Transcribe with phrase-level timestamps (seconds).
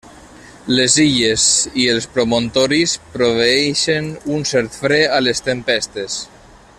[0.77, 1.43] Les illes
[1.83, 6.17] i els promontoris proveeixen un cert fre a les tempestes.